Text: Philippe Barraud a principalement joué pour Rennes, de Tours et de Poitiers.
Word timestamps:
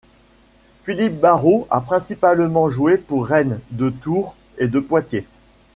Philippe 0.83 1.19
Barraud 1.19 1.67
a 1.69 1.79
principalement 1.79 2.71
joué 2.71 2.97
pour 2.97 3.27
Rennes, 3.27 3.59
de 3.69 3.91
Tours 3.91 4.33
et 4.57 4.67
de 4.67 4.79
Poitiers. 4.79 5.27